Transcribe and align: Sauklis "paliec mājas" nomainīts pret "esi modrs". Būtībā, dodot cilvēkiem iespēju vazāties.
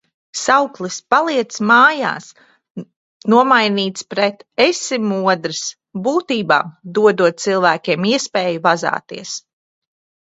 Sauklis 0.43 0.95
"paliec 1.13 1.57
mājas" 1.71 2.29
nomainīts 3.35 4.07
pret 4.15 4.41
"esi 4.67 4.99
modrs". 5.11 5.63
Būtībā, 6.09 6.59
dodot 6.99 7.45
cilvēkiem 7.47 8.11
iespēju 8.17 8.67
vazāties. 8.69 9.37